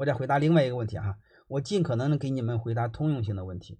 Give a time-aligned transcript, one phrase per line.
[0.00, 3.78] 我再回答另外一个问题哈，我尽可能的给你们回答通用性的问题。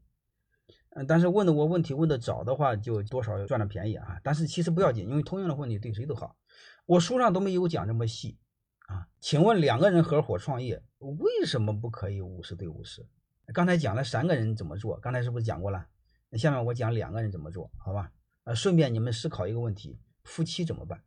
[0.90, 4.20] 嗯，但是问的我问题问的早的话，就多少赚了便宜啊。
[4.22, 6.36] 但是其实不要紧，因为通用的问题对谁都好。
[6.84, 8.36] 我书上都没有讲这么细
[8.80, 9.08] 啊。
[9.18, 13.08] 请问两个人合伙创业，为什么不可以五十对五十？
[13.54, 15.86] 刚才讲了三个人怎么做，刚才是不是讲过了？
[16.28, 18.12] 那下面我讲两个人怎么做，好吧？
[18.44, 21.02] 呃，顺便你们思考一个问题：夫妻怎么办？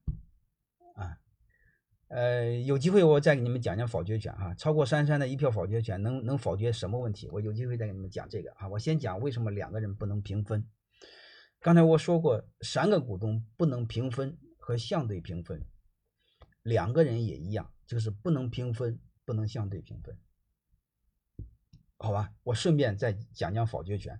[2.14, 7.28] 呃，有机会我再给你们讲讲否决权哈，超过三三的一票否决权能能否决什么问题？
[7.30, 8.68] 我有机会再给你们讲这个啊。
[8.68, 10.64] 我先讲为什么两个人不能平分。
[11.60, 15.66] 刚才我说过，三个股东不能平分和相对平分，
[16.62, 20.16] 两个人也一样，就是不能平分，不能相对平分。
[21.98, 24.20] 好吧，我顺便再讲讲否决权。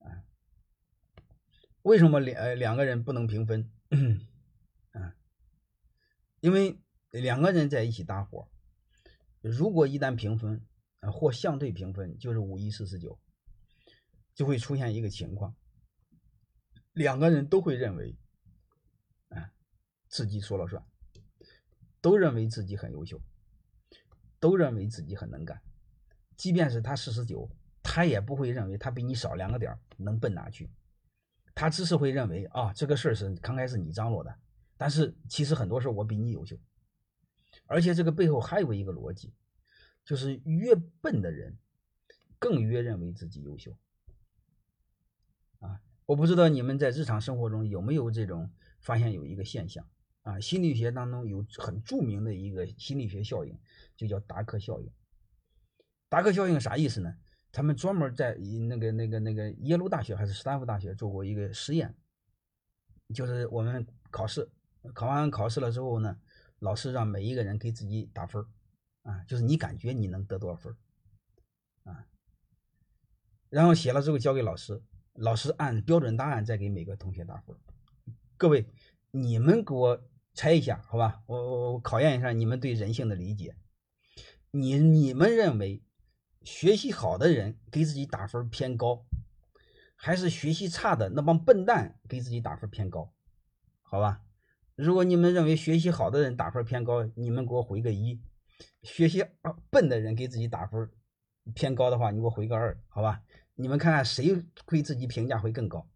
[0.00, 0.28] 啊，
[1.80, 3.70] 为什么两呃两个人不能平分？
[6.40, 6.80] 因为
[7.10, 8.48] 两个人在一起搭伙，
[9.40, 10.66] 如果一旦平分
[11.00, 13.18] 啊或相对平分，就是五一四十九，
[14.34, 15.54] 就会出现一个情况，
[16.92, 18.16] 两个人都会认为
[19.28, 19.52] 啊
[20.08, 20.82] 自己说了算，
[22.00, 23.20] 都认为自己很优秀，
[24.38, 25.60] 都认为自己很能干。
[26.36, 27.50] 即便是他四十九，
[27.82, 30.70] 他也不会认为他比你少两个点能奔哪去，
[31.54, 34.34] 他只是会认为啊，这个事儿是刚开始你张罗的，
[34.80, 36.56] 但是其实很多事我比你优秀，
[37.66, 39.34] 而且这个背后还有一个逻辑，
[40.06, 41.58] 就是越笨的人，
[42.38, 43.76] 更越认为自己优秀。
[45.58, 49.86] 啊，我不知道你们在日常生活中有没有这种发现有一个现象
[50.22, 53.54] 啊，心理学当中有很著名的一个心理学效应，
[53.98, 54.90] 就叫达克效应。
[56.08, 57.14] 达克效应啥意思呢？
[57.52, 61.94] 他们专门在那个、那个、那个耶鲁大学还是斯坦福大学做过一个实验，
[63.12, 64.48] 就是我们考试
[64.94, 66.18] 考完考试了之后呢，
[66.58, 68.44] 老师让每一个人给自己打分
[69.02, 70.76] 啊，就是你感觉你能得多少分
[71.84, 72.06] 啊，
[73.48, 74.82] 然后写了之后交给老师，
[75.14, 77.56] 老师按标准答案再给每个同学打分
[78.36, 78.66] 各位，
[79.10, 80.02] 你们给我
[80.34, 81.22] 猜一下，好吧？
[81.26, 83.56] 我我我考验一下你们对人性的理解，
[84.50, 85.82] 你你们认为？
[86.42, 89.04] 学习好的人给自己打分偏高，
[89.94, 93.12] 还是学习差的那帮笨蛋给自己打分偏高？
[93.82, 94.22] 好吧，
[94.80, 98.18] 如果你们认为学习好的人打分偏高，你们给我回个一；
[98.82, 99.22] 学习
[99.68, 100.90] 笨的人给自己打分
[101.54, 103.22] 偏高的话，你给我回个二，好吧？
[103.56, 105.86] 你们看看谁会自己评价会更高？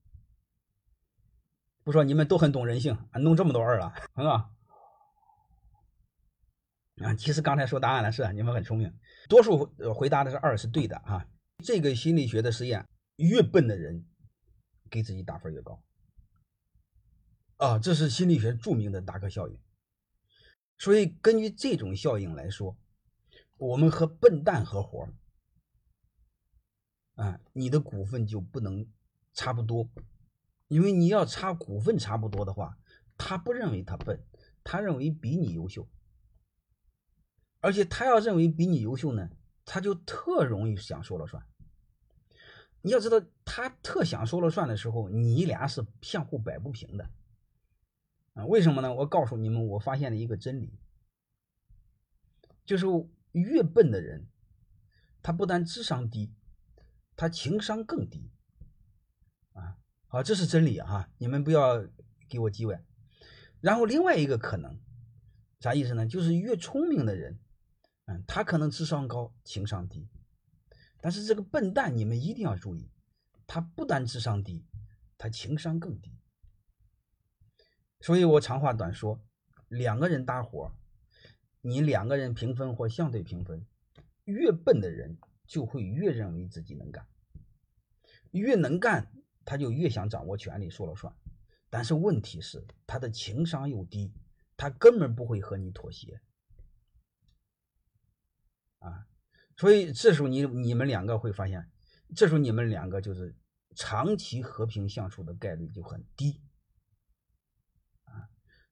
[1.82, 4.52] 不说你们都很懂人性，弄这么多二了，很好。
[7.02, 8.94] 啊，其实刚才说答案了，是你们很聪明，
[9.30, 11.26] 多数回答的是二是对的啊。
[11.64, 14.04] 这个心理学的实验，越笨的人
[14.90, 15.82] 给自己打分越高。
[17.56, 19.58] 啊，这是心理学著名的达克效应。
[20.76, 22.76] 所以根据这种效应来说，
[23.56, 25.08] 我们和笨蛋合伙，
[27.14, 28.86] 啊，你的股份就不能
[29.32, 29.88] 差不多，
[30.66, 32.76] 因为你要差股份差不多的话，
[33.16, 34.20] 他不认为他笨，
[34.64, 35.88] 他认为比你优秀。
[37.60, 39.30] 而且他要认为比你优秀呢，
[39.64, 41.46] 他就特容易想说了算。
[42.82, 47.08] 你要知道，他特想说了算的时候，你俩是相互摆不平的
[48.34, 48.44] 啊？
[48.46, 48.94] 为什么呢？
[48.94, 50.78] 我告诉你们，我发现了一个真理，
[52.64, 52.86] 就是
[53.32, 54.28] 越笨的人，
[55.22, 56.32] 他不但智商低，
[57.16, 58.30] 他情商更低
[59.54, 59.78] 啊！
[60.06, 61.10] 好，这是真理啊！
[61.18, 61.88] 你们不要
[62.28, 62.78] 给我机会。
[63.60, 64.78] 然后另外一个可能，
[65.60, 66.06] 啥意思呢？
[66.06, 67.38] 就是越聪明的人。
[68.06, 70.06] 嗯，他可能智商高，情商低，
[71.00, 72.90] 但是这个笨蛋，你们一定要注意，
[73.46, 74.66] 他不但智商低，
[75.16, 76.13] 他情商更低。
[78.04, 79.18] 所以我长话短说，
[79.66, 80.76] 两个人搭伙，
[81.62, 83.64] 你两个人平分或相对平分，
[84.24, 85.16] 越笨的人
[85.46, 87.06] 就会越认为自己能干，
[88.30, 89.10] 越能干
[89.46, 91.16] 他就越想掌握权力说了算，
[91.70, 94.12] 但是问题是他的情商又低，
[94.58, 96.20] 他根本不会和你妥协。
[98.80, 99.06] 啊，
[99.56, 101.70] 所以这时候你你们两个会发现，
[102.14, 103.34] 这时候你们两个就是
[103.74, 106.42] 长期和平相处的概率就很低，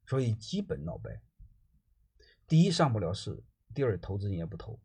[0.07, 1.23] 所以基本闹掰。
[2.47, 3.43] 第一上不了市，
[3.75, 4.79] 第二投资人也不投。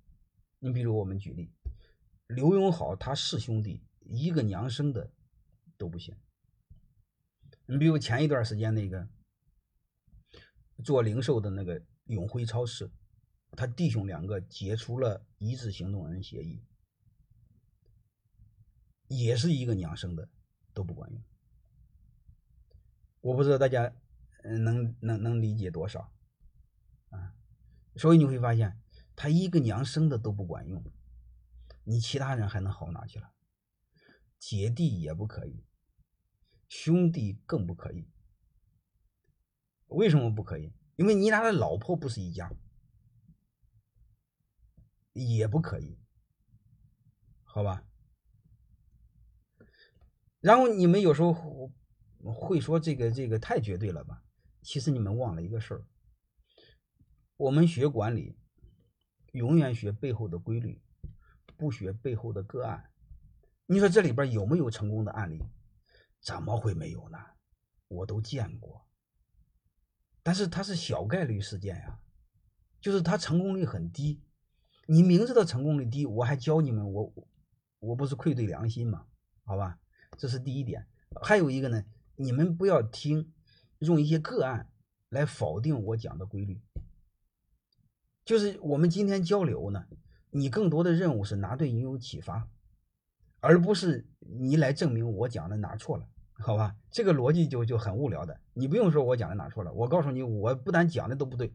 [0.60, 1.52] 你比如我们举例，
[2.28, 5.12] 刘永好他四兄弟一个娘生的
[5.78, 6.16] 都不行。
[7.66, 9.08] 你比如前一段时间那个
[10.84, 12.90] 做零售的那个永辉超市。
[13.52, 16.62] 他弟兄两个解除了一致行动人协议，
[19.08, 20.30] 也是一个娘生的，
[20.74, 21.24] 都不管用。
[23.22, 23.92] 我不知道大家
[24.48, 26.14] 能能能理解多少
[27.10, 27.36] 啊？
[27.96, 28.80] 所以你会发现，
[29.16, 30.84] 他一个娘生的都不管用，
[31.84, 33.34] 你其他人还能好哪去了？
[34.40, 35.66] 姐弟也不可以，
[36.68, 38.08] 兄弟更不可以。
[39.88, 40.74] 为什么不可以？
[40.96, 42.52] 因为你俩的老婆不是一家，
[45.14, 46.00] 也不可以，
[47.44, 47.84] 好吧？
[50.40, 51.34] 然后你们有时候
[52.24, 54.24] 会说这个这个太绝对了吧？
[54.68, 55.86] 其实你们忘了一个事儿，
[57.38, 58.36] 我们学管理，
[59.32, 60.82] 永远学背后的规律，
[61.56, 62.92] 不学背后的个案。
[63.66, 65.42] 你说这里边有没有成功的案例？
[66.20, 67.18] 怎么会没有呢？
[67.88, 68.86] 我都见过。
[70.22, 72.02] 但是它是小概率事件呀，
[72.82, 74.22] 就是它成功率很低。
[74.86, 77.14] 你明知道成功率低，我还教你们，我
[77.80, 79.08] 我不是愧对良心吗？
[79.46, 79.80] 好吧，
[80.18, 80.86] 这是第一点。
[81.22, 81.86] 还有一个呢，
[82.18, 83.32] 你们不要听，
[83.80, 84.70] 用一些个案
[85.10, 86.60] 来否定我讲的规律。
[88.26, 89.86] 就是我们今天交流呢，
[90.32, 92.48] 你更多的任务是拿对你有启发，
[93.40, 96.08] 而不是你来证明我讲的哪错了。
[96.40, 98.40] 好吧，这个逻辑就就很无聊的。
[98.54, 101.52] 你不用说我讲的哪错了，我告诉你，我不但讲的都不对，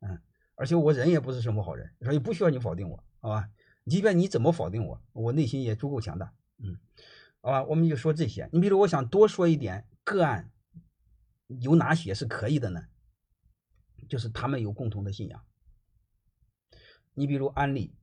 [0.00, 0.18] 嗯，
[0.56, 3.48] 而且我人也不是什么好人，所以不需要你否定我，好吧？
[3.86, 6.76] 即便你怎么否定我，我内心也足够强大，嗯，
[7.42, 7.62] 好吧？
[7.64, 8.48] 我们就说这些。
[8.50, 10.50] 你比如，我想多说一点个案，
[11.46, 12.88] 有哪些是可以的呢？
[14.08, 15.44] 就是他们有共同的信仰。
[17.14, 17.94] 你比如安利，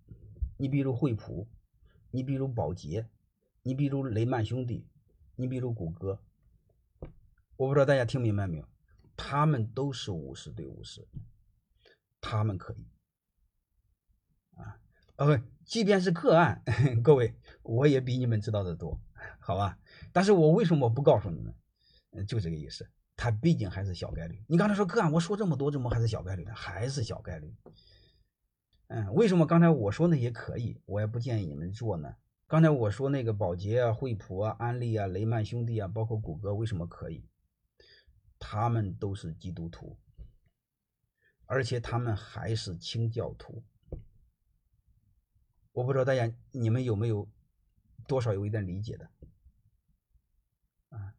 [0.57, 1.47] 你比如惠普，
[2.11, 3.09] 你比如宝洁，
[3.63, 4.87] 你比如雷曼兄弟。
[5.37, 6.21] 你比如谷歌，
[7.55, 8.67] 我不知道大家听明白没有？
[9.17, 11.07] 他们都是五十对五十，
[12.19, 12.85] 他们可以
[14.53, 14.79] 啊。
[15.15, 16.61] 呃，即便是个案，
[17.01, 17.33] 各位，
[17.63, 19.01] 我也比你们知道的多，
[19.39, 19.79] 好吧？
[20.11, 22.27] 但是我为什么不告诉你们？
[22.27, 22.87] 就这个意思。
[23.23, 24.43] 它毕竟还是小概率。
[24.47, 26.51] 你刚才说个案，我说这么多，怎么还是小概率呢？
[26.55, 27.55] 还是小概率。
[28.87, 32.15] 嗯，为什么刚才我说那些可以，我也不建议你们做呢？
[32.47, 37.23] 刚才我说那个宝洁啊、惠普啊、安利啊、雷曼兄弟啊，包括谷歌，为什么可以？
[38.39, 39.99] 他们都是基督徒，
[41.45, 43.63] 而且他们还是清教徒。
[45.73, 47.29] 我不知道大家你们有没有
[48.07, 49.11] 多少有一点理解的
[50.89, 51.13] 啊？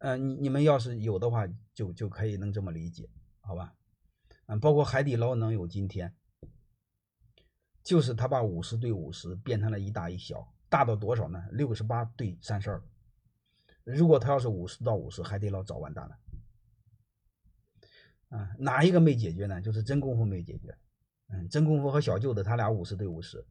[0.00, 3.08] 呃，你你们要是有的话，就就可以能这么理解，
[3.40, 3.74] 好吧？
[4.46, 6.14] 嗯，包括海底捞能有今天。
[7.82, 11.42] 就是他把五十对五十变成了一大一小，大到多少呢？
[11.50, 12.82] 六十八对三十二。
[13.84, 16.18] 如果他要是五十到五十，海底捞早完蛋了。
[18.28, 19.60] 啊，哪一个没解决呢？
[19.60, 20.76] 就是真功夫没解决。
[21.28, 23.44] 嗯，真功夫和小舅子他俩五十对五十，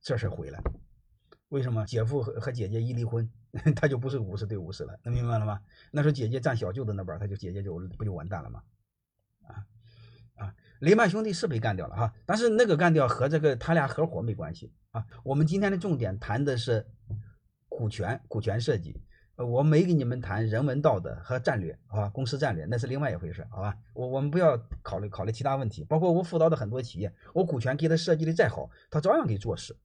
[0.00, 0.62] 这事毁了。
[1.52, 1.84] 为什么？
[1.84, 3.28] 姐夫和和姐姐一离婚，
[3.76, 5.60] 他就不是五十对五十了，能明白了吗？
[5.90, 8.62] 那时候姐姐站小舅子那边，他就姐姐就不就完蛋了吗？
[9.46, 9.66] 啊
[10.36, 10.54] 啊！
[10.80, 15.04] 雷曼兄弟是被干掉了哈，但是那个干掉和这个他俩合伙没关系啊。
[15.22, 16.86] 我们今天的重点谈的是
[17.68, 18.98] 股权、股权设计，
[19.36, 22.08] 我没给你们谈人文道德和战略，好吧？
[22.08, 23.76] 公司战略那是另外一回事，好吧？
[23.92, 29.76] 我我们不要考虑考虑其他问题，包括我辅导的很多企业，我股权给他设计的再好，他照样给做事。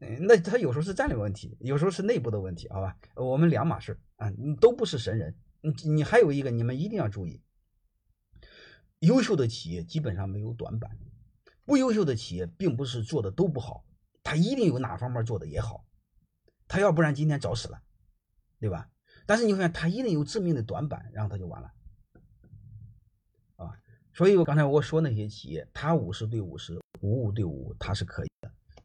[0.00, 2.96] 嗯，那他有时候是战略问题，有时候是内部的问题，好吧？
[3.16, 5.34] 我们两码事啊，你都不是神人。
[5.60, 7.40] 你你还有一个，你们一定要注意。
[9.00, 10.96] 优秀的企业基本上没有短板，
[11.64, 13.84] 不优秀的企业并不是做的都不好，
[14.22, 15.84] 他一定有哪方面做的也好，
[16.68, 17.82] 他要不然今天早死了，
[18.60, 18.88] 对吧？
[19.26, 21.72] 但是你发现他一定有致命的短板，然后他就完了，
[23.56, 23.78] 啊！
[24.12, 28.28] 所以我刚才我说那些企业，他五十对五十，五五对五，他是可以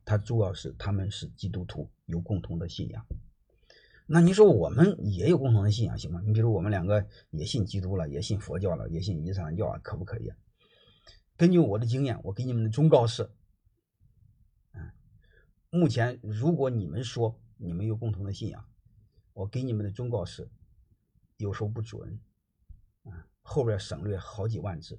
[0.08, 3.06] 他主要是他们是基督徒，有共同的信仰。
[4.06, 6.22] 那你说我们也有共同的信仰行吗？
[6.26, 10.32] 你比如我们两个也信基督了，也信佛教了，也信伊斯兰教啊，可不可以？
[11.36, 13.30] 根据我的经验，我给你们的忠告是：
[14.72, 14.92] 嗯，
[15.70, 18.66] 目前如果你们说你们有共同的信仰，
[19.34, 20.50] 我给你们的忠告是，
[21.36, 22.18] 有时候不准，
[23.04, 24.98] 啊，后边省略好几万字，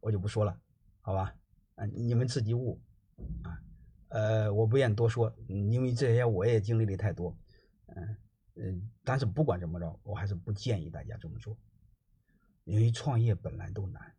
[0.00, 0.60] 我就不说了，
[1.00, 1.34] 好吧？
[1.76, 2.78] 啊，你们自己悟，
[3.44, 3.58] 啊，
[4.08, 7.36] 呃，我不愿多说，因为这些我也经历的太多。
[7.86, 8.16] 嗯
[8.56, 11.56] 嗯，但是不管怎么着，我还是不建议大家这么做，
[12.64, 14.16] 因为创业本来都难，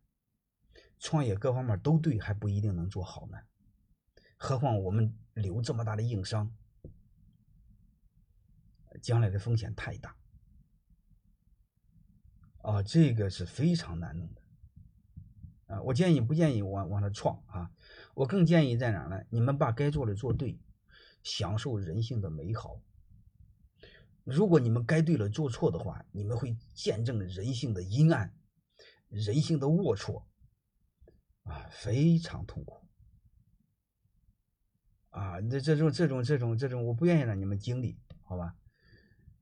[0.98, 3.38] 创业各方面都对，还不一定能做好呢。
[4.38, 6.50] 何况我们留这么大的硬伤，
[9.02, 10.16] 将来的风险太大。
[12.62, 14.42] 啊，这个是非常难弄的。
[15.66, 17.70] 啊，我建议不建议往往上创啊？
[18.14, 19.24] 我更建议在哪呢？
[19.30, 20.58] 你们把该做的做对，
[21.22, 22.80] 享受人性的美好。
[24.24, 28.34] 如果你们该对了做错的话，你们会见证人性的阴暗，
[29.08, 30.22] 人性的龌龊，
[31.44, 32.86] 啊，非常痛苦。
[35.10, 38.54] 啊，这这种这种这种这种，我不愿意让你们经历，好吧？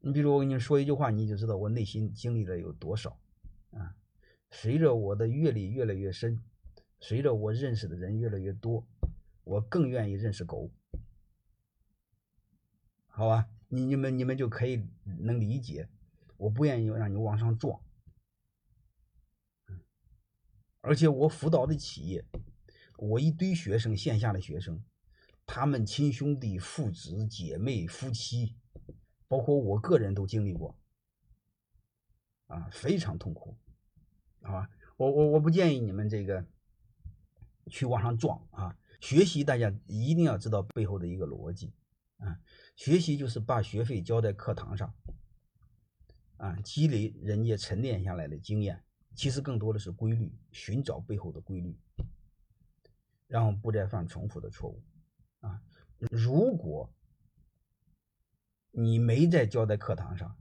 [0.01, 3.19] 你比如我跟你说一句话，你就知道我内心经历了有多少
[3.73, 3.97] 啊。
[4.51, 6.41] 随着我的阅历越来越深，
[7.01, 8.87] 随着我认识的人越来越多，
[9.45, 10.71] 我更愿意认识狗，
[13.07, 13.49] 好吧？
[13.69, 14.87] 你你们你们就可以
[15.21, 15.89] 能理解，
[16.37, 17.81] 我不愿意让你往上撞。
[20.81, 22.25] 而且我辅导的企业，
[22.97, 24.83] 我一堆学生，线下的学生。
[25.45, 28.55] 他们亲兄弟、父子、姐妹、夫妻，
[29.27, 30.79] 包括我个人都经历过，
[32.47, 33.57] 啊，非常痛苦，
[34.43, 34.71] 好吧？
[34.97, 36.47] 我我我不建议你们这个
[37.69, 38.77] 去往上撞啊！
[39.01, 41.73] 学习大家一定要知道背后的一个逻辑
[42.17, 42.41] 啊！
[42.75, 44.95] 学习就是把学费交在课堂上，
[46.37, 48.85] 啊，积累人家沉淀下来的经验，
[49.15, 51.79] 其实更多的是规律，寻找背后的规律，
[53.27, 54.83] 然后不再犯重复的错误。
[55.41, 55.63] 啊，
[56.11, 56.93] 如果
[58.71, 60.37] 你没在交在课堂上，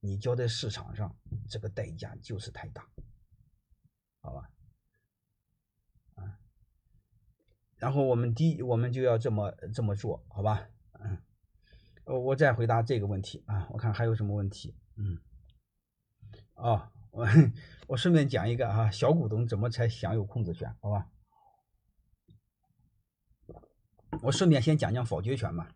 [0.00, 1.14] 你交在市场上，
[1.48, 2.86] 这个代价就是太大，
[4.20, 4.50] 好吧？
[6.14, 6.38] 啊，
[7.82, 10.68] 然后我们第我们就要这么这么做，好吧？
[11.00, 11.18] 嗯，
[12.04, 14.76] 我再回答这个问题啊，我看还有什么问题？
[14.94, 15.18] 嗯，
[16.54, 17.26] 哦，我
[17.88, 20.72] 我顺便讲一个啊，小股东怎么才享有控制权？
[20.80, 21.10] 好吧？
[24.22, 25.74] 我顺便先讲讲否决权吧，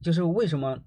[0.00, 0.82] 就是为什么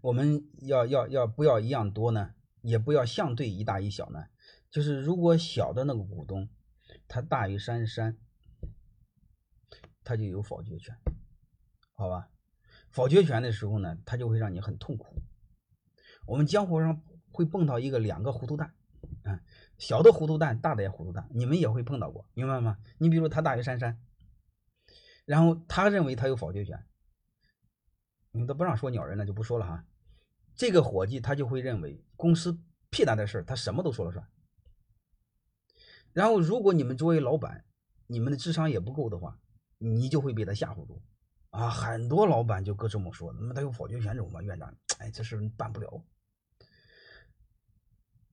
[0.00, 2.34] 我们要要要不要一样多呢？
[2.62, 4.26] 也不要相对一大一小呢？
[4.72, 6.48] 就是如果小的那个股东
[7.14, 8.16] 他大于三十三，
[10.02, 10.96] 他就有否决权，
[11.92, 12.30] 好吧？
[12.88, 15.22] 否决权的时候呢，他就会让你很痛苦。
[16.26, 18.74] 我们江湖上会碰到一个两个糊涂蛋，
[19.24, 19.42] 啊，
[19.76, 22.78] 小的糊涂蛋，大的也糊涂蛋，你们也会碰到过，明白吗？
[22.96, 24.00] 你比如他大于三三。
[25.26, 26.82] 然后他认为他有否决权，
[28.30, 29.84] 你们都不让说鸟人了，就不说了哈。
[30.54, 34.26] 这个伙计他就会认为公司屁大的事他什么都说了算。
[36.12, 37.64] 然后如果你们作为老板，
[38.06, 39.38] 你们的智商也不够的话，
[39.78, 41.02] 你就会被他吓唬住
[41.50, 41.68] 啊。
[41.68, 44.44] 很多老板就搁这么说，那么他有否决权怎么办？
[44.44, 46.04] 院长，哎，这事办不了。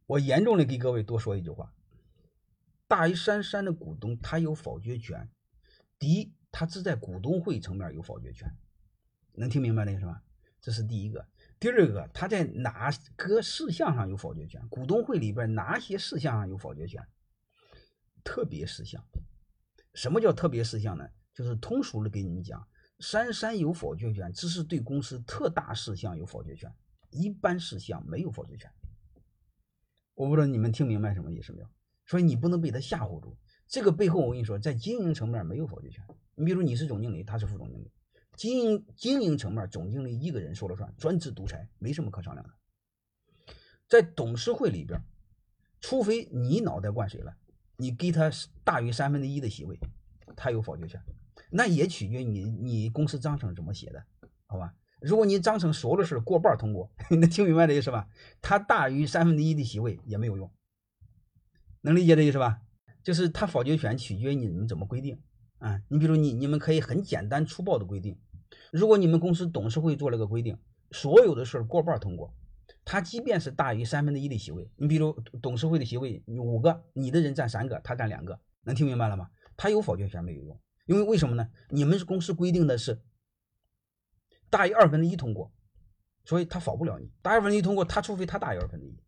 [0.05, 1.73] 我严重的给各位多说一句话：
[2.87, 5.29] 大于三三的股东他有否决权，
[5.97, 6.33] 第一。
[6.51, 8.51] 他只在股东会层面有否决权，
[9.33, 10.23] 能听明白那个是吧？
[10.59, 11.23] 这是第一个。
[11.59, 14.67] 第二个，他在哪个事项上有否决权？
[14.67, 17.07] 股东会里边哪些事项上有否决权？
[18.23, 19.03] 特别事项。
[19.93, 21.07] 什么叫特别事项呢？
[21.33, 22.67] 就是通俗的给你们讲，
[22.99, 26.71] 三三有否决权，只是对公司特大事项有否决权，
[27.09, 28.69] 一般事项没有否决权。
[30.15, 31.67] 我不知道你们听明白什么意思没有？
[32.05, 33.37] 所以你不能被他吓唬住。
[33.67, 36.03] 这个背后，我跟你说，在经营层面没有否决权。
[36.35, 37.91] 你比如你是总经理，他是副总经理，
[38.35, 42.53] 经营经营层面，总经理一个人说了算，专制独裁，没什么可商量的。
[43.87, 44.99] 在董事会里边，
[45.81, 47.37] 除非你脑袋灌水了，
[47.79, 48.29] 你给他
[48.63, 49.79] 大于三分之一的席位，
[50.35, 51.01] 他有否决权，
[51.49, 54.03] 那也取决于你你公司章程怎么写的，
[54.47, 54.75] 好吧？
[54.99, 58.09] 如果你章程所有的事过半通过， 能听明白这意思吧？
[58.41, 60.51] 他大于三分之一的席位也没有用，
[61.81, 62.61] 能理解这意思吧？
[63.01, 65.21] 就是他否决权取决于你们怎么规定。
[65.59, 68.17] 啊，你比如你你们可以很简单粗暴的规定，
[68.71, 70.57] 如果你们公司董事会做了个规定，
[70.91, 72.33] 所有的事过半通过，
[72.91, 75.11] 他即便是大于三分之一的席位，你比如
[75.43, 79.29] 董事会的席位五个，你的人占三个，他占两个，能听明白了吗？
[79.55, 81.47] 他有否决权没有用，因为为什么呢？
[81.69, 82.99] 你们公司规定的是
[84.49, 85.53] 大于二分之一通过，
[86.25, 87.11] 所以他否不了你。
[87.21, 88.99] 大于二分之一通过，他除非他大于二分之一，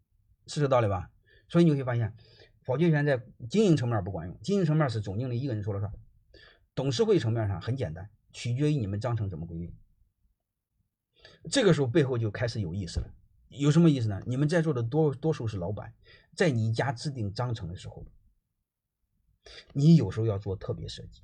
[0.45, 1.09] 是这道理吧？
[1.49, 2.13] 所以你会发现，
[2.63, 3.19] 否决权在
[3.49, 5.91] 经营层面不管用，经营层面是总经理一个人说了算。
[6.75, 9.75] 董事会层面上很简单，取决于你们章程怎么规定。
[11.49, 13.11] 这个时候背后就开始有意思了，
[13.51, 14.21] 有什么意思呢？
[14.25, 15.93] 你们在座的多多数是老板，
[16.35, 18.05] 在你家制定章程的时候，
[19.73, 21.21] 你有时候要做特别设计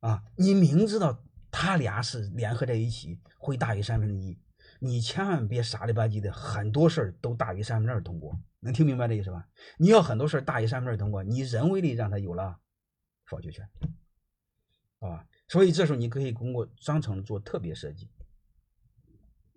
[0.00, 4.38] 啊，你明知道他俩是联合在一起会大于三分之一，
[4.78, 9.48] 你千万别傻里吧唧的，很多事儿都大于三分之二通过，能听明白这意思吧？
[9.78, 12.58] 你要很多事儿大于三分之二通过，你人为的让他有了。
[13.26, 13.70] 否决权，
[14.98, 18.10] 啊，所以这时候你可以通过章程做特别设计，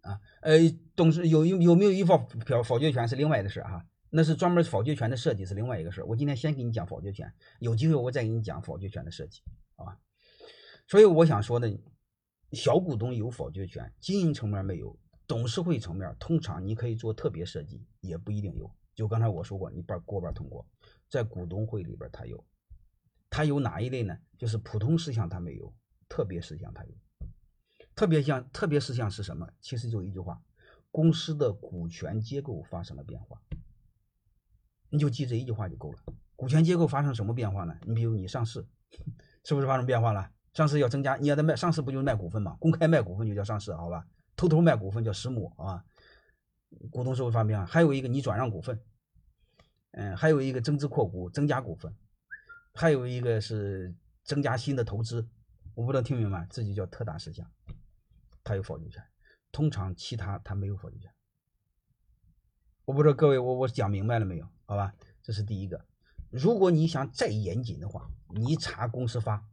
[0.04, 0.60] 啊，呃，
[0.96, 9.42] 董事有有有没有依法表否决权是另外的事哈，那是专门否决权的设计是另外一个事我今天先给你讲否决权，有机会我再给你讲否决权的设计，
[9.76, 9.98] 好吧？
[10.88, 11.80] 所以我想说的，
[12.52, 18.70] 小股东有否决权，经营层面没有，董事会层面通常你可以做特别设计，也不一定有。
[18.94, 20.68] 就刚才我说过，你半过半通过。
[21.10, 22.46] 在股东会里边他有，
[23.30, 24.18] 他有哪一类呢？
[24.38, 25.74] 就是普通事项他没有，
[26.10, 26.92] 特别事项他有。
[27.96, 29.48] 特别项特别事项是什么？
[29.62, 30.42] 其实就一句话：
[30.92, 33.42] 公司的股权结构发生了变化。
[34.90, 36.00] 你就记这一句话就够了。
[36.36, 37.76] 股权结构发生什么变化呢？
[37.84, 38.66] 你比如你上市，
[39.44, 40.30] 是不是发生变化了？
[40.54, 42.56] 上市要增加，你要在卖上市不就是卖股份吗？
[42.60, 44.06] 公开卖股份就叫上市，好吧？
[44.36, 45.84] 偷偷卖股份叫私募，啊。
[46.92, 47.66] 股东是不发生变化？
[47.66, 48.80] 还有一个你转让股份，
[49.92, 51.96] 嗯，还有一个增资扩股增加股份，
[52.74, 55.28] 还有一个是增加新的投资。
[55.76, 56.48] 我不知道听明白？
[56.50, 57.48] 这就叫特大事项。
[58.44, 59.04] 他有否决权，
[59.52, 61.12] 通常其他他没有否决权。
[62.86, 64.48] 我不知道各位，我我讲明白了没有？
[64.66, 65.86] 好吧，这是第一个。
[66.30, 69.46] 如果你想再严谨的话，你查公司法，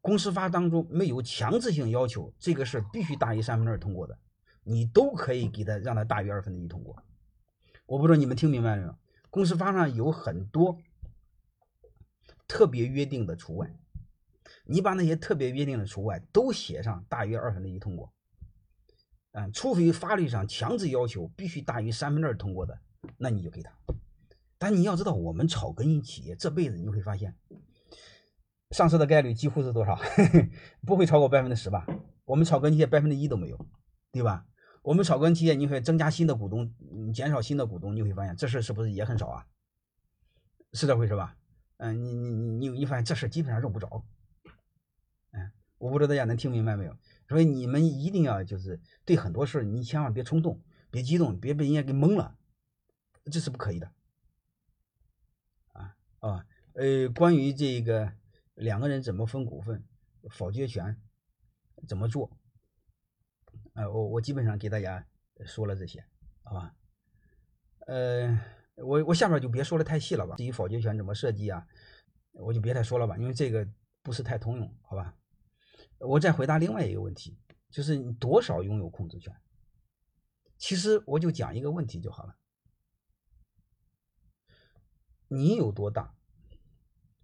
[0.00, 4.18] 公司法当中没有强制性要求，这个事必须大于三分之二通过的，
[4.62, 7.02] 你都可以给他让他大于二分之一通过。
[7.84, 8.98] 我不知道你们听明白了没有？
[9.28, 10.78] 公司法上有很多
[12.48, 13.76] 特别约定的除外。
[14.66, 18.12] 你把那些特别约定的除外都写上，大于二分之一通过，
[19.32, 22.76] 嗯，除非法律上强制要求必须大于三分之二通过的，
[23.16, 23.72] 那你就给他。
[24.58, 27.36] 但你要知道，我们草根企业这辈子你会发现，
[28.72, 29.98] 上市的概率几乎是多少？
[30.84, 31.86] 不会超过百分之十吧？
[32.24, 33.66] 我们草根企业百分之一都没有，
[34.10, 34.46] 对吧？
[34.82, 36.72] 我们草根企业你会增加新的股东，
[37.12, 39.46] 减少新的股东，你会发现这事是不是也很少啊？
[40.72, 41.36] 是这回事吧？
[41.76, 44.04] 嗯，你你你你你发现这事基本上用不着。
[45.78, 46.96] 我不知道大家能听明白没有？
[47.28, 52.36] 所以你们一定要就是对很多事，你千万别冲动，别激动，别被人家给蒙了，
[53.24, 53.92] 这是不可以的。
[55.72, 58.12] 啊啊，呃，关于这个
[58.54, 59.84] 两个人怎么分股份、
[60.30, 60.96] 否决权
[61.86, 62.30] 怎么做，
[63.74, 65.04] 呃，我我基本上给大家
[65.44, 66.04] 说了这些，
[66.42, 66.74] 好吧？
[67.88, 68.40] 呃，
[68.76, 70.36] 我我下面就别说的太细了吧。
[70.36, 71.66] 至于否决权怎么设计啊，
[72.32, 73.68] 我就别太说了吧，因为这个
[74.02, 75.14] 不是太通用，好吧？
[75.98, 77.38] 我再回答另外一个问题，
[77.70, 79.34] 就是你多少拥有控制权？
[80.58, 82.36] 其实我就讲一个问题就好了。
[85.28, 86.14] 你有多大，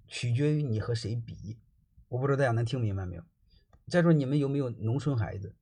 [0.08, 1.58] 取决于你和谁比。
[2.08, 3.24] 我不知道大家能听明白没有？
[3.88, 5.54] 再说你们有没有农村孩子？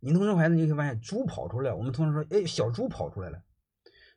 [0.00, 3.42] 你农村孩子你会发现，猪跑出来了，我们通常说，哎，小猪跑出来了。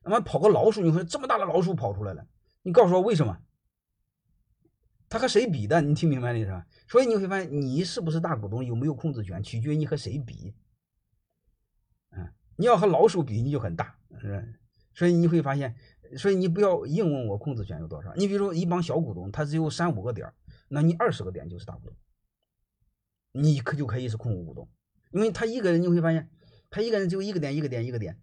[0.02, 2.28] 那么跑个老鼠，你说这么大的老鼠跑出来了，
[2.62, 3.42] 你告诉我为什么？
[5.10, 5.82] 他和谁比的？
[5.82, 6.66] 你听明白了是吧？
[6.88, 10.54] 所以你会发现，你是不是大股东，有没有控制权，取决于你和谁比。
[12.12, 14.44] 嗯，你要和老鼠比，你就很大，是吧？
[14.94, 15.76] 所以你会发现，
[16.18, 18.14] 所以你不要硬问我控制权有多少。
[18.16, 20.34] 你比如说一帮小股东，他只有三五个点
[20.68, 21.96] 那你二十个点就是大股东，
[23.32, 24.68] 你可就可以是控股股东，
[25.12, 26.30] 因为他一个人你会发现，
[26.70, 28.20] 他一个人只有一个点，一个点，一个点，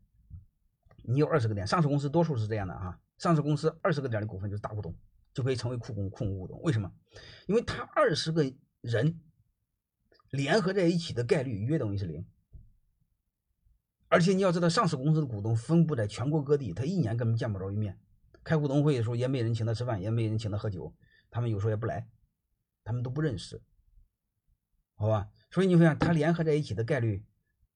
[1.04, 1.66] 你有二十个点。
[1.66, 4.94] 上市公司多数是这样的啊，上市公司二十个点的股份就是大股东。
[5.34, 6.90] 就可以成为库工控股股东，为什么？
[7.46, 8.44] 因为他二十个
[8.80, 9.20] 人
[10.30, 12.24] 联合在一起的概率约等于是零，
[14.08, 18.00] 而且你要知道，上市公司的股东分布在全国各地，他一年根本见不着一面，
[18.42, 20.94] 开股东会的时候也没人请他吃饭，也没人请他喝酒，
[21.30, 22.08] 他们有时候也不来，
[22.84, 23.60] 他们都不认识，
[24.94, 25.28] 好吧？
[25.50, 27.26] 所以你会发现他联合在一起的概率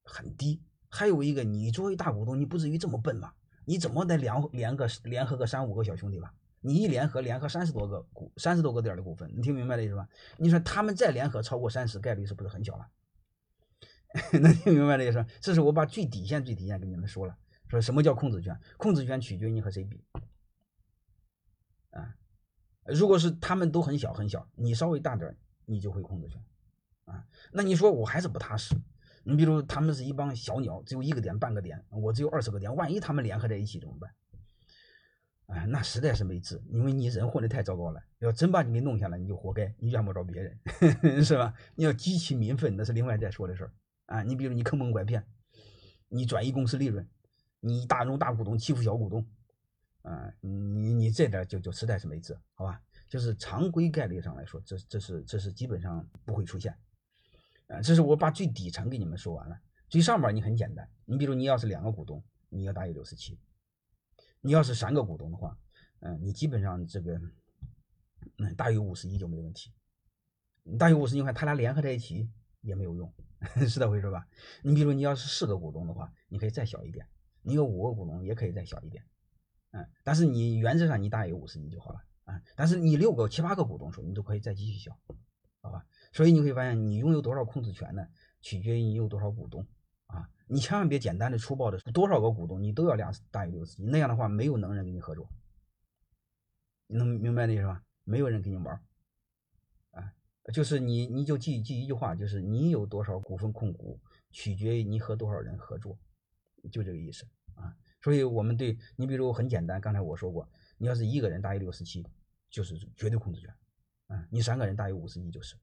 [0.04, 0.62] 很低。
[0.88, 3.36] 还有一个，你作为大股东，你不至于这么笨吧？
[3.66, 6.34] 你怎么得联联个联合个三五个小兄弟吧？
[6.60, 10.08] 你一联合联合三十多个股三十多个点的股份，你听明白了意思吧？
[10.36, 12.88] 你说他们再联合超过三十，概率是不是很小了？
[14.40, 15.24] 能听明白的意思？
[15.40, 17.36] 这是我把最底线最底线跟你们说了，
[17.68, 18.58] 说什么叫控制权？
[18.76, 20.02] 控制权取决于你和谁比
[21.90, 22.16] 啊。
[22.86, 26.42] 如果是他们都很小很小，你稍微大点，你就会控制权
[27.04, 27.26] 啊。
[27.52, 28.74] 那你说我还是不踏实。
[29.24, 34.10] 你比如他们是一帮小鸟，只有一个点半个点，我只有二十个点，万一他们联合在一起怎么办？
[35.48, 38.02] 哎，那实在是没治，因为你人混的太糟糕了。
[38.18, 40.58] 要真把你给弄下来，你就活该，你怨不着别人，
[41.24, 41.54] 是吧？
[41.74, 43.72] 你要激起民愤，那是另外再说的事儿
[44.04, 44.22] 啊。
[44.22, 45.24] 你比如你坑蒙拐骗，
[46.08, 47.08] 你转移公司利润，
[47.60, 49.26] 你大中大股东欺负小股东，
[50.02, 52.82] 啊，你你这点就就实在是没治，好吧？
[53.08, 56.76] 就是常规概率上来说，这这是这是基本上不会出现，
[57.68, 59.58] 啊，这是我把最底层给你们说完了，
[59.88, 63.38] 最上边你很简单，你比如你要是两个股东，你要大于六十七。
[64.40, 65.58] 你要是三个股东的话，
[66.00, 67.20] 嗯，你基本上这个，
[68.38, 69.72] 嗯，大于五十亿就没问题。
[70.78, 73.12] 大于五十亿，你看他俩联合在一起也没有用，
[73.68, 74.26] 是这回事吧？
[74.62, 77.04] 你比如你要是四个股东的话，你可以再小一点；
[77.42, 79.04] 你有五个股东也可以再小一点，
[79.72, 82.40] 嗯，但是你原则上你大于五十亿就好了啊。
[82.54, 84.96] 但是你六个、七八个股东时候，你都可以再继续小，
[85.62, 85.84] 好吧？
[86.12, 88.06] 所以你会发现，你拥有多少控制权呢？
[88.40, 89.66] 取决于你有多少股东。
[90.48, 95.28] 你千万别简单的粗暴的多少个股东你都要量大于六十亿，那样的话没有能人跟你合作。
[96.86, 97.84] 你能明白那意思吧？
[98.04, 98.82] 没有人跟你玩
[99.90, 100.12] 啊，
[100.54, 105.98] 就是你你就记记一句话，就是你有多少股份控股，取决于你和多少人合作，
[106.72, 107.76] 就这个意思啊。
[108.00, 112.06] 所以我们对你，比如很简单，刚才我说过，你要是一个人大于六十七，
[112.48, 113.54] 就是绝对控制权
[114.06, 114.26] 啊。
[114.30, 115.56] 你三个人大于五十一就是，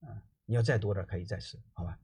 [0.00, 1.98] 啊，你要再多点可以再试，好吧？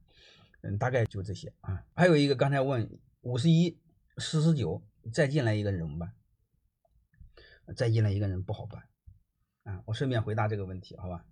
[0.61, 1.85] 嗯，大概就这些啊。
[1.93, 3.79] 还有一个刚才问五十一
[4.17, 6.13] 四十九再进来一个人怎么办？
[7.75, 8.87] 再进来一个人不好办。
[9.63, 11.25] 啊，我顺便回答这个问题，好吧？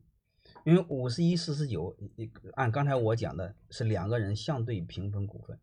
[0.65, 1.97] 因为五十一、四十九，
[2.53, 5.59] 按刚才我讲的是两个人相对平分股份。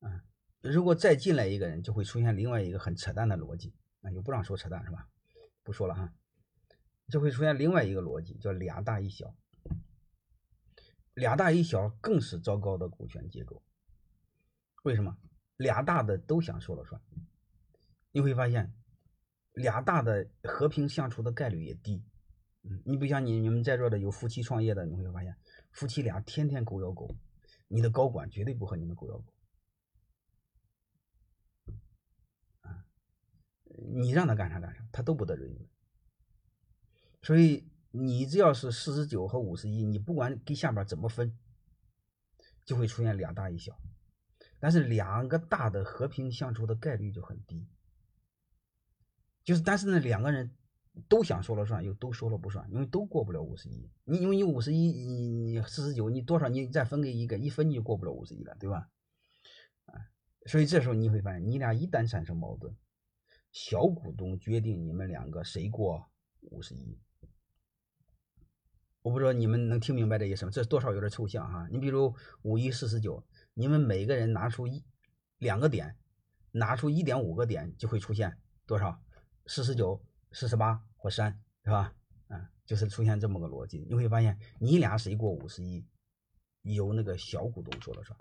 [0.00, 0.24] 啊，
[0.60, 3.72] 如果再进来一个人，就会出现另外一个很扯淡的逻辑。
[4.02, 5.08] 啊，又不让说扯淡是吧？
[5.62, 6.12] 不说了哈，
[7.08, 9.34] 就会出现另外一个逻辑，叫俩大一小。
[11.16, 13.62] 俩大一小更是糟糕的股权结构。
[14.84, 15.18] 为什么？
[15.56, 17.00] 俩大的都想说了算，
[18.12, 18.72] 你会发现。
[19.52, 22.04] 俩大的和平相处的概率也低，
[22.64, 25.34] 嗯，你不像你你们在座的有夫妻创业的，你会发现
[25.72, 27.16] 夫妻俩天天狗咬狗，
[27.66, 29.32] 你的高管绝对不和你们狗咬狗，
[33.94, 35.66] 你让他干啥干啥，他都不得罪你。
[37.22, 41.36] 所以你只要是四十九和五十一，你不管给下边怎么分，
[42.64, 43.78] 就会出现两大一小，
[44.58, 47.66] 但是两个大的和平相处的概率就很低。
[49.44, 50.50] 就是，但是呢，两个人
[51.08, 53.88] 都想说了算，又都说了不算，因为都过不了五十一。
[54.04, 58.90] 你因为你五十一，你你四十九，你多少你再分给一个，一分你就过不了五十一了，对吧？
[59.84, 59.94] 啊，
[60.46, 62.76] 所以这时候你会发现，你俩一旦产生矛盾，
[63.52, 66.98] 小股东决定你们两个谁过五十一。
[69.06, 70.50] 我不知道你们能听明白这意思吗？
[70.50, 71.68] 这多少有点抽象哈。
[71.70, 74.84] 你比如五一四十九，你们每个人拿出一
[75.38, 75.96] 两个点，
[76.50, 79.00] 拿出一点五个点，就会出现多少？
[79.46, 81.94] 四十九、四十八或三，是吧？
[82.30, 83.86] 嗯，就是出现这么个逻辑。
[83.88, 85.86] 你会发现，你俩谁过五十一，
[86.62, 88.18] 由那个小股东说了算。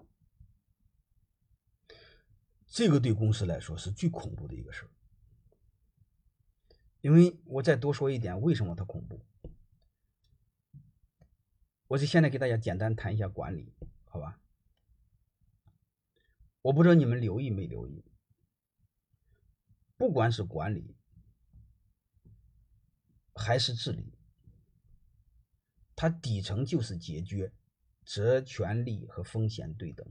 [2.67, 4.89] 这个对公司来说是最恐怖的一个事儿。
[7.02, 9.26] 因为我再多说一点，为什么它恐怖？
[11.88, 13.74] 我就现在给大家简单谈一下管理，
[14.06, 14.39] 好吧？
[16.62, 18.04] 我不知道你们留意没留意，
[19.98, 20.95] 不管是管理。
[23.38, 24.13] 还是治理，
[25.93, 27.52] 它底层就是解决
[28.06, 30.08] 责权利和风险对等。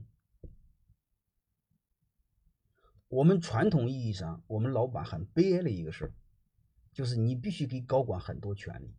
[3.07, 6.13] 我们传统意义上，我们老板很悲哀的一个事儿，
[6.93, 8.93] 就是你必须给高管很多权利，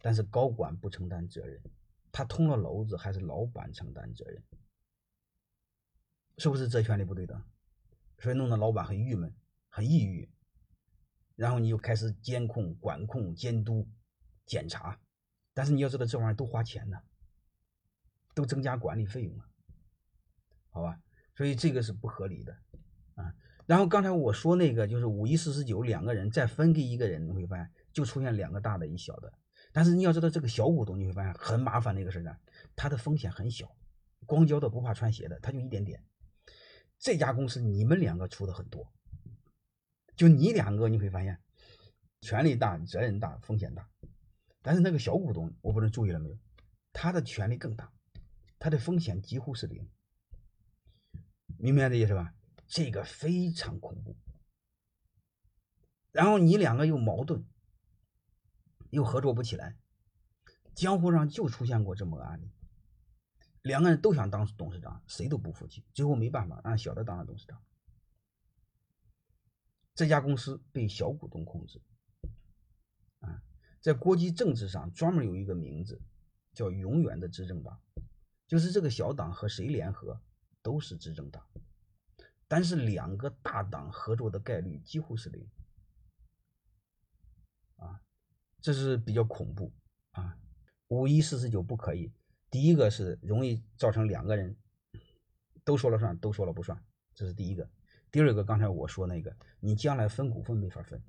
[0.00, 1.60] 但是高管不承担责任，
[2.12, 4.42] 他捅了篓子还是老板承担责任，
[6.38, 7.42] 是不是责权利不对等？
[8.18, 9.34] 所以弄得老板很郁闷，
[9.68, 10.30] 很抑郁。
[11.34, 13.86] 然后你就开始监控、管控、监督、
[14.46, 14.98] 检查，
[15.52, 16.98] 但是你要知道这玩意儿都花钱呢，
[18.34, 19.44] 都增加管理费用了，
[20.70, 20.98] 好吧？
[21.34, 22.56] 所以这个是不合理的
[23.16, 23.34] 啊。
[23.66, 29.30] 然后刚才我说那个就是五一四十九两个人再分给一个人，你会发现就出现两个大的一小的，
[29.76, 32.34] 但是你要知道这个小股东你会发现很麻烦的一个事呢，
[32.74, 33.76] 他的风险很小，
[34.24, 36.02] 光脚的不怕穿鞋的，他就一点点。
[36.98, 38.90] 这家公司你们两个出的很多。
[40.16, 41.38] 就你两个，你会发现，
[42.22, 43.86] 权力大、责任大、风险大，
[44.62, 46.38] 但是那个小股东，我不知道注意了没有，
[46.94, 47.92] 他的权力更大，
[48.58, 49.86] 他的风险几乎是零，
[51.58, 52.32] 明白这意思吧？
[52.66, 54.16] 这个非常恐怖。
[56.12, 57.44] 然后你两个又矛盾，
[58.96, 59.76] 又合作不起来，
[60.74, 62.50] 江湖上就出现过这么个案例，
[63.60, 67.62] 两个人都想当董事长，谁都不服气，最后没办法让小的当了董事长。
[69.94, 71.82] 这家公司被小股东控制，
[73.20, 73.42] 啊，
[73.82, 76.00] 在国际政治上专门有一个名字，
[76.54, 77.78] 叫“永远的执政党”，
[78.48, 80.18] 就是这个小党和谁联合
[80.62, 81.46] 都是执政党，
[82.48, 85.46] 但是两个大党合作的概率几乎是零，
[87.76, 88.00] 啊，
[88.66, 89.72] 这是比较恐怖
[90.10, 90.36] 啊。
[90.88, 92.12] 五一四十九不可以，
[92.50, 94.56] 第一个是容易造成两个人
[95.62, 96.76] 都说了算，都说了不算，
[97.14, 97.70] 这是第一个。
[98.10, 101.00] 第二个，刚才我说那个，你将来分股份没法分，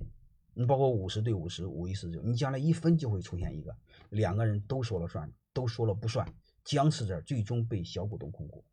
[0.54, 3.76] 你包括五十对五十，五一四九，你将来一分就会出现一个
[4.10, 8.64] 两个人都说了算，都说了不算，僵持着，最终被小股东控股，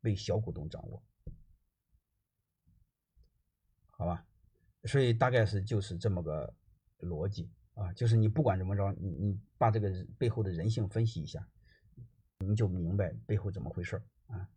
[0.00, 1.02] 被小股东掌握，
[3.90, 4.24] 好吧？
[4.84, 6.54] 所以大概是就是这么个
[7.00, 11.48] 逻辑啊，就是你不管怎么着，你你把这个背后的人性分析一下，
[12.40, 14.48] 你就明白背后怎么回事啊。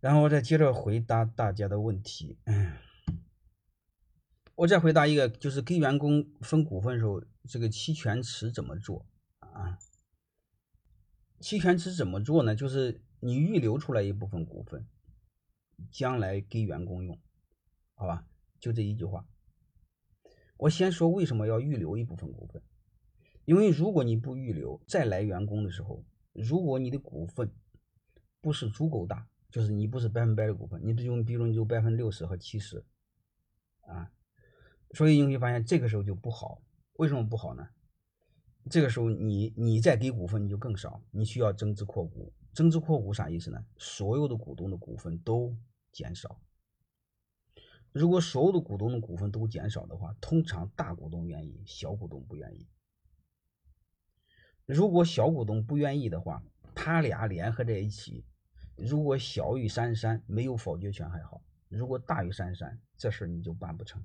[0.00, 2.38] 然后我再接着回答大家的问题。
[2.44, 2.72] 嗯，
[4.54, 9.06] 我再回答一个，就是给员工分股份的时候，这个期权池怎么做
[9.38, 9.78] 啊？
[11.38, 12.56] 期权池怎么做呢？
[12.56, 14.86] 就是你预留出来一部分股份，
[15.90, 17.20] 将来给员工用，
[17.94, 18.26] 好吧？
[18.58, 19.24] 就这一句话。
[20.60, 22.62] 我先说为什么要预留一部分股份，
[23.46, 27.50] 因为如果你不预留，再来员工的时候，如果你的股份
[28.42, 32.84] 不是足够大，就是你不是百分百的股份，你比如比如你有百分之六十和七十，
[33.86, 34.12] 啊，
[34.92, 36.60] 所以你会发现这个时候就不好。
[36.94, 37.66] 为什么不好呢？
[38.68, 42.30] 这个时候你你再给股份你就更少，你需要增资扩股。
[42.52, 43.64] 增资扩股啥意思呢？
[43.78, 45.56] 所有的股东的股份都
[45.90, 46.38] 减少。
[47.92, 52.68] 如果所有的股东的股份都减少的话，通常大股东愿意，小股东不愿意。
[54.64, 58.24] 如果小股东不愿意的话，他俩联合在一起，
[58.76, 64.00] 如果小于三三没有否决权还好；如果大于三三，这事你就办不成。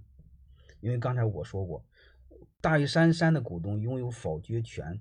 [0.80, 1.86] 因为刚才我说过，
[2.60, 5.00] 大于三三的股东拥有否决权，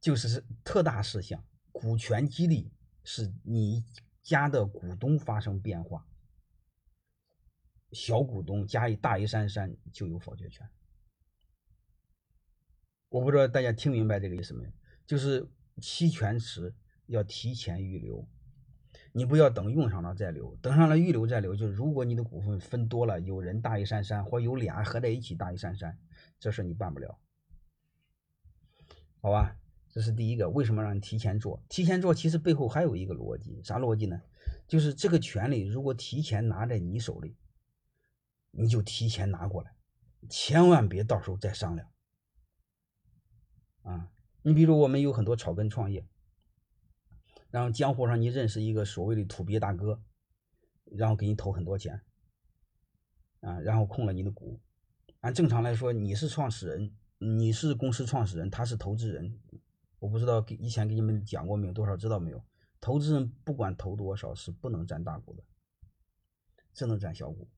[0.00, 2.72] 就是特大事项，股权激励
[3.04, 3.84] 是你
[4.22, 6.04] 家的股东发生变化。
[7.92, 10.68] 小股东加一大于三三就有否决权。
[13.08, 14.72] 我不知道大家听明白这个意思没？
[15.06, 15.46] 就是
[15.80, 16.74] 期权池
[17.06, 18.26] 要提前预留，
[19.12, 21.54] 你不要等用上了再留，等上了预留再留。
[21.54, 25.98] 就是如果你的股份分多了，有人大于三三，或有俩合在一起大于三三，
[26.38, 27.18] 这事你办不了，
[29.20, 29.58] 好吧？
[29.90, 31.62] 这是第一个，为什么让你提前做？
[31.68, 34.22] 提前做其实背后还有一个逻辑，啥逻辑呢？
[34.66, 37.36] 就是这个权利如果提前拿在你手里。
[38.52, 39.74] 你就提前拿过来，
[40.30, 41.90] 千万别到时候再商量。
[43.82, 44.12] 啊，
[44.42, 46.06] 你比如我们有很多草根创业，
[47.50, 50.00] 然后江湖上你认识一个所谓的土鳖大哥，
[50.84, 52.02] 然后给你投很多钱，
[53.40, 54.60] 啊，然后控了你的股。
[55.20, 59.40] 按正常来说，你是创始人，你是公司创始人，他是投资人。
[59.98, 62.44] 我不知道给以前给你们讲过没有，多少知道没有？
[62.80, 65.42] 投资人不管投多少是不能占大股的，
[66.74, 67.48] 只能占小股。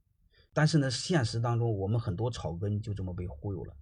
[0.54, 3.76] 但是呢，现实当中我们很多草根就这么被忽悠了，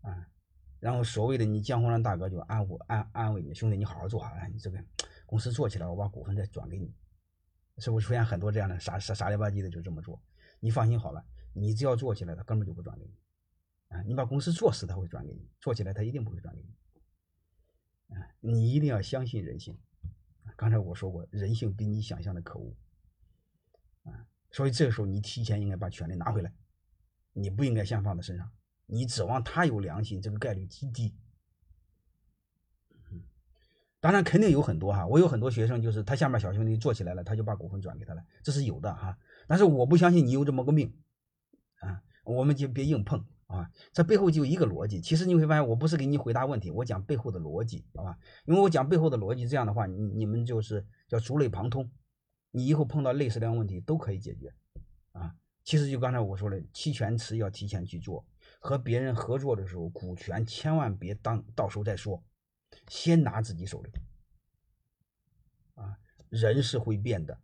[0.00, 0.26] 啊，
[0.80, 4.82] 然后所谓的你江湖上大哥就安抚安安慰你兄弟，你好好做啊，你这个
[5.26, 6.90] 公司做起来，我把股份再转给你，
[7.76, 10.18] 是不是出现很多这样的傻傻傻里吧唧的就这么做？
[10.58, 13.14] 你放心好了，你只要做起来，他根本就不转给你，
[13.94, 19.78] 啊，你把公司做死他会转给你，做起来他一定不会转给你，啊，你一定要相信人性，
[20.56, 22.74] 刚才我说过，人性比你想象的可恶，
[24.52, 26.52] 所以这个时候，你提前应该把权利拿回来，
[27.32, 28.50] 你不应该先放在身上。
[28.86, 31.14] 你指望他有良心，这个概率极低。
[34.00, 39.16] 当然肯定有很多哈，我有很多学生，就是他下面小兄弟做起来了，他就把股份转给他了，这是有的哈。
[39.46, 40.92] 但是我不相信你有这么个命
[41.78, 43.70] 啊，我们就别硬碰啊。
[43.92, 48.18] 这背后就一个逻辑，其实你会发现，我不是给你回答问题，我讲背后的逻辑，好吧？
[48.44, 51.88] 因为我讲背后的逻辑，这样的话，你你们就是叫触类旁通。
[52.54, 54.54] 你以后碰到类似这样问题都可以解决，
[55.12, 55.34] 啊，
[55.64, 58.24] 其实就刚才我说的，期权池要提前去做，
[58.60, 62.22] 和别人合作的时候，股权千万别当到时候再说，
[62.88, 63.90] 先拿自己手里，
[65.74, 67.40] 啊，人是会变的，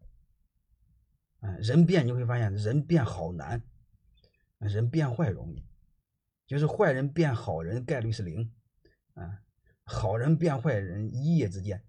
[1.40, 3.62] 啊，人变你会发现人变好难，
[4.58, 5.64] 人变坏容易，
[6.46, 8.52] 就是坏人变好人概率是零，
[9.14, 9.40] 啊，
[9.84, 11.82] 好人变坏人一夜之间。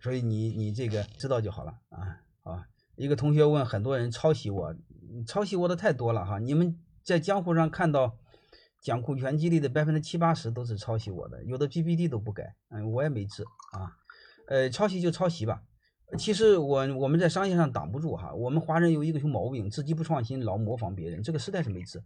[0.00, 2.66] 所以你你这个知道就好了啊，好吧？
[2.96, 4.74] 一个同学问，很多人抄袭我，
[5.26, 6.38] 抄袭我的太多了哈。
[6.38, 8.16] 你们在江湖上看到
[8.82, 13.92] 讲股权激励的百分之七八十都是抄袭我的，有的 PPT 都不改，嗯，我也没治啊。
[14.48, 15.62] 呃，抄袭就抄袭吧。
[16.16, 18.32] 其实我我们在商业上挡不住哈。
[18.32, 22.02] 我们华人有一个熊毛病，自己不创新，老模仿别人，这个实在是没治。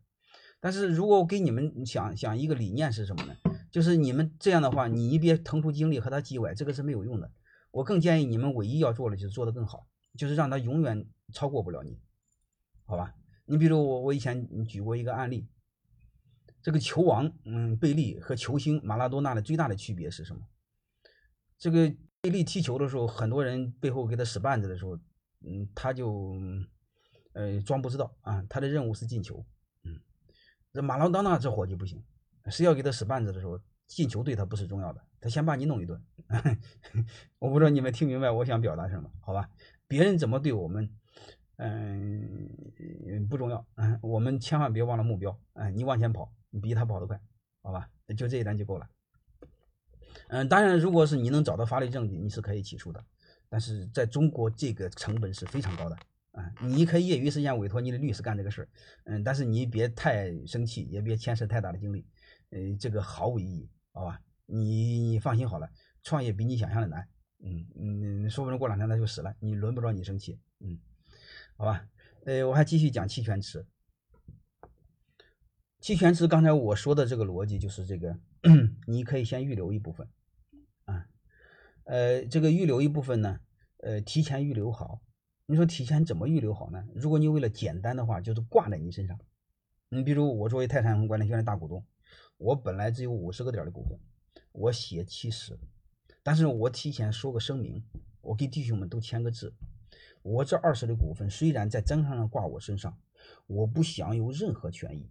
[0.61, 3.35] 但是如果我给你们想想一个理念是什么呢？
[3.71, 7.31] 就是你们这样的话，你别腾出精力和他叽歪，这个是没有用的。
[7.73, 11.99] 我更建议你们唯一要做的就是做得更好，就是让他永远超过不了你，
[12.85, 13.15] 好吧？
[13.45, 15.49] 你比如我，我以前举过一个案例，
[16.63, 20.47] 这个球王，嗯，贝利和球星马拉多纳的最大的区别是什么？
[21.59, 24.97] 这个贝利踢球的时候，很多人背后给他使绊子的时候，
[25.41, 26.39] 嗯，他就
[27.33, 29.45] 呃装不知道啊，他的任务是进球，
[29.85, 29.99] 嗯，
[30.73, 32.05] 这马拉多纳这伙计不行，
[32.51, 33.59] 谁要给他使绊子的时候，
[33.95, 35.01] 进球对他不是重要的。
[35.21, 36.03] 他先把你弄一顿，
[37.39, 39.49] 我不知道你们听明白我想表达什么，好吧？
[39.87, 40.91] 别人怎么对我们，
[41.57, 42.49] 嗯，
[43.29, 47.21] 不重要，嗯， 我们千万别忘了目标，嗯，你往前跑，你比他跑得快，
[47.63, 47.89] 好吧？
[48.17, 48.89] 就这一单就够了。
[50.29, 53.05] 嗯，当然，如果是你能找到法律证据，你是可以起诉的，
[53.49, 55.97] 但是在中国这个成本是非常高的，
[56.33, 58.69] 啊，你可以业余时间委托你的律师干这个事儿，
[59.05, 62.05] 嗯，但是你别太生气，也别牵涉太大的精力，
[62.51, 64.21] 呃，这个毫无意义，好吧？
[64.47, 65.71] 你你放心好了，
[66.03, 70.79] 创业比你想象的难，嗯嗯，说不定过两天他就死了，你轮不着你生气，嗯，
[71.57, 71.87] 好吧？
[72.27, 73.67] 呃，我还继续讲期权池。
[75.81, 78.19] 期权池刚才我说的这个逻辑就是这个，
[78.87, 80.09] 你可以先预留一部分，
[80.85, 81.07] 啊，
[81.85, 83.41] 呃，这个预留一部分呢，
[83.79, 85.01] 呃，提前预留好。
[85.47, 86.87] 你说提前怎么预留好呢？
[86.95, 89.19] 如果你为了简单的话，就是挂在你身上。
[89.89, 91.85] 你比如我作为泰山管理学院的大股东，
[92.43, 93.97] 我本来只有五十个点的股份，
[94.51, 95.57] 我写七十，
[96.25, 97.85] 但是我提前说个声明，
[98.21, 99.55] 我给弟兄们都签个字，
[100.23, 102.99] 我这二十的股份虽然在账上挂我身上，
[103.47, 105.09] 我不享有任何权益。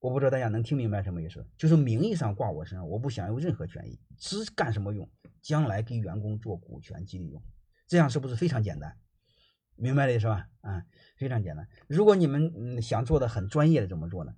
[0.00, 1.46] 我不知道大家能听明白什么意思？
[1.56, 5.08] 就是名义上挂我身上，我不享有任何权益，只干什么用？
[5.40, 7.40] 将来给员工做股权激励用，
[7.86, 8.98] 这样是不是非常简单？
[9.76, 10.48] 明白了是吧？
[10.62, 10.84] 啊，
[11.16, 11.68] 非常简单。
[11.86, 14.34] 如果你们嗯想做的很专业的怎么做呢？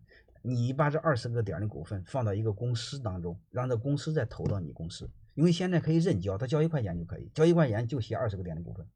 [0.46, 8.86] 你把这二十个点的股份放到一个公司当中，让这公司再投到你公司，因为现在可以认交，他交一块钱就可以，交一块钱就写二十个点的股份，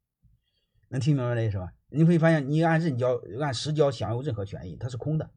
[0.89, 1.73] 能听明白这意思吧？
[1.89, 5.27] 你会发现，你按认交、按实交享有任何权益，它是空的。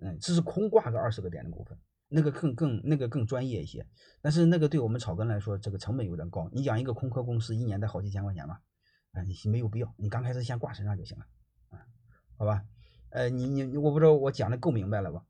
[0.00, 1.76] 嗯，只是空挂个二十个点的股份，
[2.08, 3.84] 那个更更那个更专业一些，
[4.22, 6.48] 但是那个对我们草根来说，这个成本有点高。
[6.52, 8.60] 你讲一个空壳公司一年得好几千块钱吧？
[9.12, 11.24] 啊，你没有必要，你刚开始先挂身上就行了，
[11.70, 11.86] 啊，
[12.36, 12.64] 好吧？
[13.14, 15.22] 呃，你你我不知道我讲的够明白了吧？